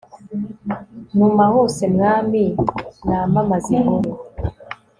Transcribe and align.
ntuma 1.15 1.43
hose 1.53 1.83
mwami, 1.93 2.43
namamaze 3.07 3.69
inkuru 3.79 4.11